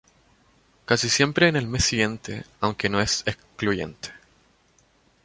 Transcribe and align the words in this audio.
Casi 0.85 1.09
siempre 1.09 1.47
en 1.47 1.55
el 1.55 1.67
mes 1.67 1.85
siguiente, 1.85 2.43
aunque 2.59 2.89
no 2.89 2.99
es 2.99 3.21
excluyente. 3.27 4.09